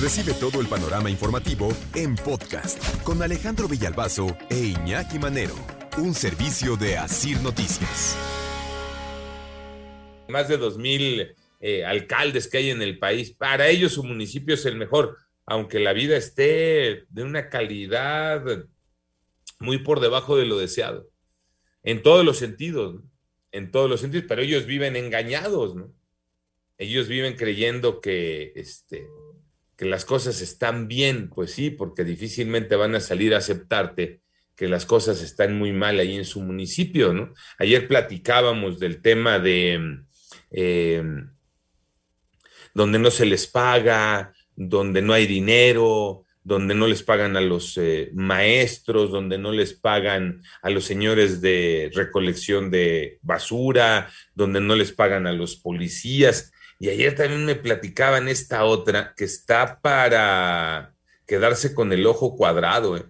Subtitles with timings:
[0.00, 5.54] Recibe todo el panorama informativo en podcast con Alejandro Villalbazo e Iñaki Manero,
[5.98, 8.18] un servicio de Asir Noticias.
[10.28, 14.56] Más de dos mil eh, alcaldes que hay en el país, para ellos su municipio
[14.56, 15.16] es el mejor,
[15.46, 18.42] aunque la vida esté de una calidad
[19.60, 21.08] muy por debajo de lo deseado,
[21.84, 23.00] en todos los sentidos,
[23.52, 25.94] en todos los sentidos, pero ellos viven engañados, ¿no?
[26.78, 29.06] Ellos viven creyendo que, este,
[29.76, 34.20] que las cosas están bien, pues sí, porque difícilmente van a salir a aceptarte
[34.56, 37.34] que las cosas están muy mal ahí en su municipio, ¿no?
[37.58, 39.98] Ayer platicábamos del tema de
[40.52, 41.02] eh,
[42.72, 47.76] donde no se les paga, donde no hay dinero, donde no les pagan a los
[47.78, 54.76] eh, maestros, donde no les pagan a los señores de recolección de basura, donde no
[54.76, 56.52] les pagan a los policías.
[56.78, 60.94] Y ayer también me platicaban esta otra que está para
[61.26, 62.96] quedarse con el ojo cuadrado.
[62.96, 63.04] ¿eh?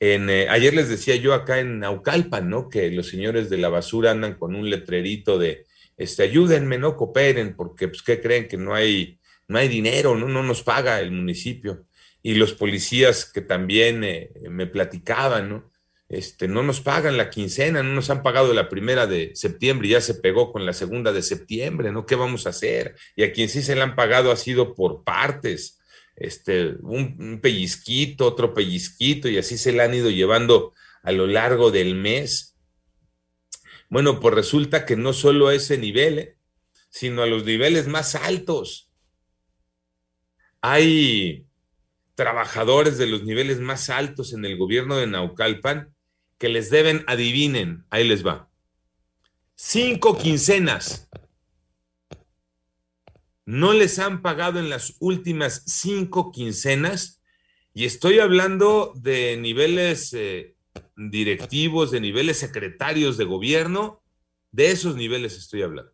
[0.00, 2.68] En, eh, ayer les decía yo acá en Naucalpan, ¿no?
[2.68, 7.54] Que los señores de la basura andan con un letrerito de, este, ayúdenme, no cooperen,
[7.54, 8.48] porque, pues, ¿qué creen?
[8.48, 10.28] Que no hay, no hay dinero, ¿no?
[10.28, 11.86] No nos paga el municipio.
[12.22, 15.71] Y los policías que también eh, me platicaban, ¿no?
[16.12, 19.92] Este, no nos pagan la quincena, no nos han pagado la primera de septiembre y
[19.92, 22.04] ya se pegó con la segunda de septiembre, ¿no?
[22.04, 22.96] ¿Qué vamos a hacer?
[23.16, 25.80] Y a quien sí se le han pagado ha sido por partes,
[26.14, 31.70] este, un, pellizquito, otro pellizquito, y así se le han ido llevando a lo largo
[31.70, 32.58] del mes.
[33.88, 36.36] Bueno, pues resulta que no solo a ese nivel, ¿eh?
[36.90, 38.90] sino a los niveles más altos.
[40.60, 41.46] Hay
[42.16, 45.88] trabajadores de los niveles más altos en el gobierno de Naucalpan
[46.42, 48.50] que les deben, adivinen, ahí les va.
[49.54, 51.08] Cinco quincenas.
[53.46, 57.22] No les han pagado en las últimas cinco quincenas
[57.74, 60.56] y estoy hablando de niveles eh,
[60.96, 64.02] directivos, de niveles secretarios de gobierno,
[64.50, 65.92] de esos niveles estoy hablando.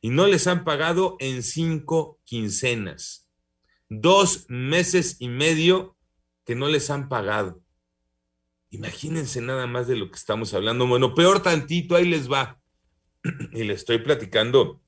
[0.00, 3.28] Y no les han pagado en cinco quincenas.
[3.88, 5.96] Dos meses y medio
[6.44, 7.65] que no les han pagado.
[8.76, 10.86] Imagínense nada más de lo que estamos hablando.
[10.86, 12.60] Bueno, peor tantito, ahí les va.
[13.52, 14.82] Y les estoy platicando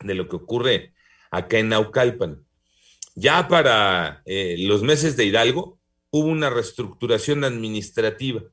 [0.00, 0.94] de lo que ocurre
[1.30, 2.42] acá en Naucalpan.
[3.14, 5.78] Ya para eh, los meses de Hidalgo
[6.10, 8.44] hubo una reestructuración administrativa.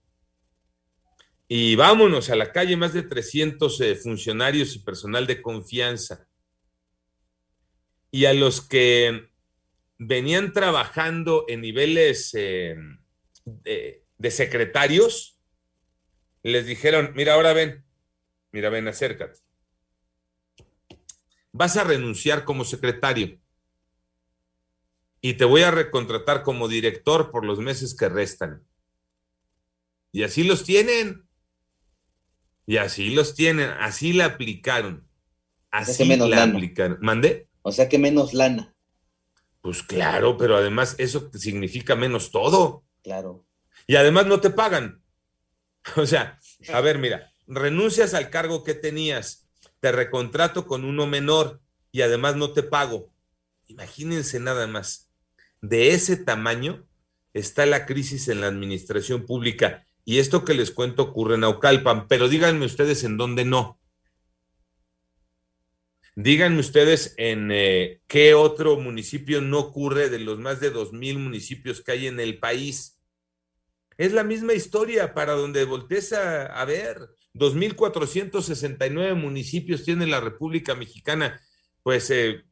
[1.48, 6.28] Y vámonos a la calle, más de 300 eh, funcionarios y personal de confianza.
[8.12, 9.30] Y a los que
[9.98, 12.76] venían trabajando en niveles eh,
[13.46, 15.40] de de secretarios,
[16.44, 17.84] les dijeron, mira, ahora ven,
[18.52, 19.40] mira, ven, acércate.
[21.52, 23.40] Vas a renunciar como secretario
[25.22, 28.64] y te voy a recontratar como director por los meses que restan.
[30.12, 31.28] Y así los tienen.
[32.68, 35.08] Y así los tienen, así la aplicaron.
[35.72, 36.98] Así la aplicaron.
[37.02, 37.48] ¿Mandé?
[37.62, 38.76] O sea que menos lana.
[39.62, 42.84] Pues claro, pero además eso significa menos todo.
[43.02, 43.46] Claro
[43.88, 45.02] y además no te pagan.
[45.98, 46.40] O sea,
[46.74, 49.48] a ver, mira, renuncias al cargo que tenías,
[49.80, 53.14] te recontrato con uno menor y además no te pago.
[53.68, 55.12] Imagínense nada más.
[55.62, 56.88] De ese tamaño
[57.34, 59.86] está la crisis en la administración pública.
[60.06, 63.80] Y esto que les cuento ocurre en Aucalpan, pero díganme ustedes en dónde no.
[66.16, 71.20] Díganme ustedes en eh, qué otro municipio no ocurre de los más de dos mil
[71.20, 72.95] municipios que hay en el país.
[73.98, 77.10] Es la misma historia para donde voltees a, ver.
[77.34, 81.42] 2.469 municipios tiene la República Mexicana.
[81.82, 82.44] Pues eh,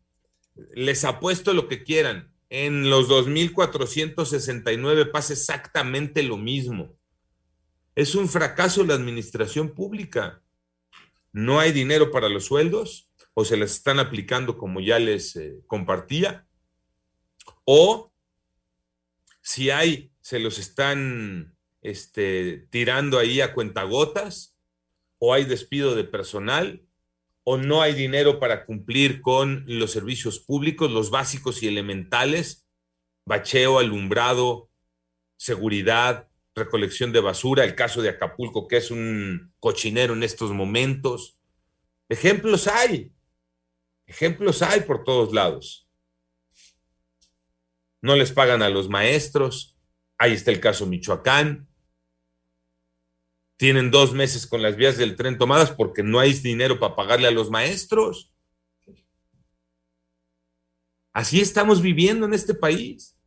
[0.74, 2.34] les apuesto lo que quieran.
[2.50, 6.98] En los 2.469 pasa exactamente lo mismo.
[7.96, 10.42] Es un fracaso la administración pública.
[11.32, 15.58] No hay dinero para los sueldos o se les están aplicando como ya les eh,
[15.68, 16.48] compartía.
[17.66, 18.14] O
[19.42, 24.58] si hay se los están este, tirando ahí a cuentagotas,
[25.20, 26.82] o hay despido de personal,
[27.44, 32.66] o no hay dinero para cumplir con los servicios públicos, los básicos y elementales,
[33.26, 34.70] bacheo, alumbrado,
[35.36, 41.38] seguridad, recolección de basura, el caso de Acapulco, que es un cochinero en estos momentos.
[42.08, 43.12] Ejemplos hay,
[44.08, 45.86] ejemplos hay por todos lados.
[48.02, 49.73] No les pagan a los maestros,
[50.24, 51.68] Ahí está el caso Michoacán.
[53.58, 57.28] Tienen dos meses con las vías del tren tomadas porque no hay dinero para pagarle
[57.28, 58.34] a los maestros.
[61.12, 63.18] Así estamos viviendo en este país.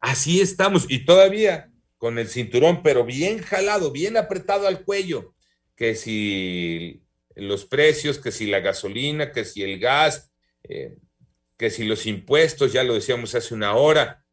[0.00, 0.84] Así estamos.
[0.86, 5.34] Y todavía con el cinturón, pero bien jalado, bien apretado al cuello,
[5.76, 7.02] que si
[7.36, 10.30] los precios, que si la gasolina, que si el gas,
[10.64, 10.98] eh,
[11.56, 14.26] que si los impuestos, ya lo decíamos hace una hora,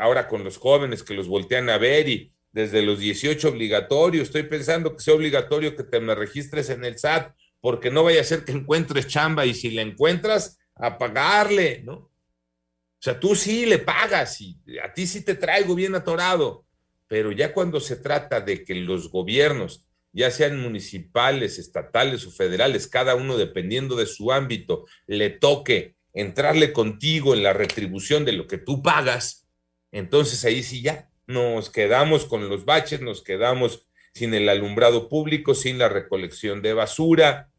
[0.00, 4.42] ahora con los jóvenes que los voltean a ver y desde los 18 obligatorio, estoy
[4.44, 8.24] pensando que sea obligatorio que te me registres en el SAT, porque no vaya a
[8.24, 11.92] ser que encuentres chamba y si la encuentras, a pagarle, ¿no?
[11.92, 16.66] O sea, tú sí le pagas y a ti sí te traigo bien atorado,
[17.06, 22.86] pero ya cuando se trata de que los gobiernos, ya sean municipales, estatales o federales,
[22.86, 28.46] cada uno dependiendo de su ámbito, le toque entrarle contigo en la retribución de lo
[28.46, 29.39] que tú pagas,
[29.92, 35.54] entonces ahí sí ya nos quedamos con los baches, nos quedamos sin el alumbrado público,
[35.54, 37.50] sin la recolección de basura,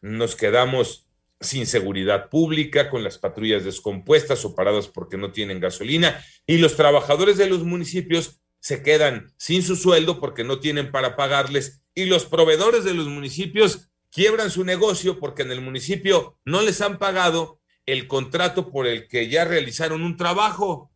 [0.00, 1.08] nos quedamos
[1.40, 6.76] sin seguridad pública, con las patrullas descompuestas o paradas porque no tienen gasolina, y los
[6.76, 12.06] trabajadores de los municipios se quedan sin su sueldo porque no tienen para pagarles, y
[12.06, 16.98] los proveedores de los municipios quiebran su negocio porque en el municipio no les han
[16.98, 20.90] pagado el contrato por el que ya realizaron un trabajo.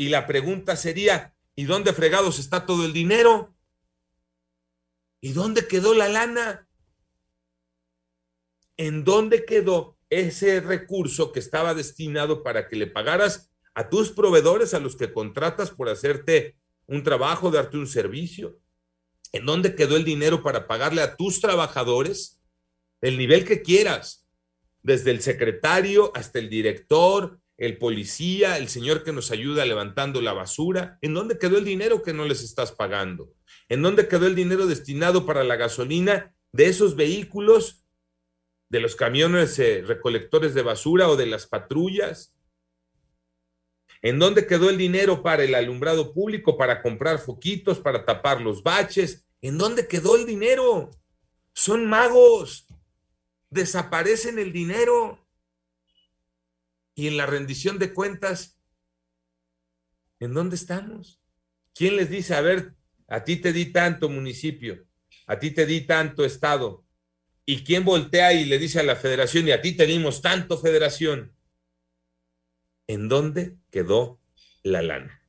[0.00, 3.54] Y la pregunta sería, ¿y dónde fregados está todo el dinero?
[5.20, 6.66] ¿Y dónde quedó la lana?
[8.78, 14.72] ¿En dónde quedó ese recurso que estaba destinado para que le pagaras a tus proveedores,
[14.72, 16.56] a los que contratas por hacerte
[16.86, 18.58] un trabajo, darte un servicio?
[19.32, 22.40] ¿En dónde quedó el dinero para pagarle a tus trabajadores
[23.02, 24.26] el nivel que quieras?
[24.82, 30.32] Desde el secretario hasta el director, el policía, el señor que nos ayuda levantando la
[30.32, 30.98] basura.
[31.02, 33.34] ¿En dónde quedó el dinero que no les estás pagando?
[33.68, 37.84] ¿En dónde quedó el dinero destinado para la gasolina de esos vehículos,
[38.70, 42.34] de los camiones eh, recolectores de basura o de las patrullas?
[44.00, 48.62] ¿En dónde quedó el dinero para el alumbrado público, para comprar foquitos, para tapar los
[48.62, 49.26] baches?
[49.42, 50.88] ¿En dónde quedó el dinero?
[51.52, 52.66] Son magos.
[53.50, 55.18] Desaparecen el dinero
[57.00, 58.60] y en la rendición de cuentas,
[60.18, 61.18] ¿en dónde estamos?
[61.74, 62.74] ¿Quién les dice, a ver,
[63.08, 64.86] a ti te di tanto municipio,
[65.26, 66.84] a ti te di tanto estado?
[67.46, 70.58] ¿Y quién voltea y le dice a la federación, y a ti te dimos tanto
[70.58, 71.34] federación?
[72.86, 74.20] ¿En dónde quedó
[74.62, 75.22] la lana?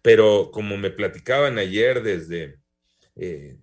[0.00, 2.60] Pero como me platicaban ayer desde
[3.14, 3.58] eh,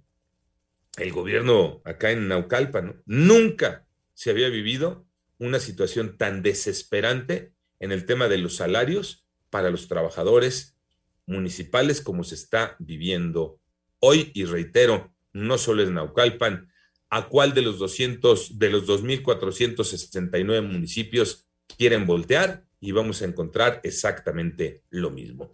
[0.97, 5.07] el gobierno acá en Naucalpa, nunca se había vivido
[5.41, 10.77] una situación tan desesperante en el tema de los salarios para los trabajadores
[11.25, 13.59] municipales como se está viviendo
[13.99, 14.31] hoy.
[14.35, 16.71] Y reitero, no solo en Naucalpan,
[17.09, 23.81] a cuál de los 200, de los 2.469 municipios quieren voltear y vamos a encontrar
[23.83, 25.49] exactamente lo mismo.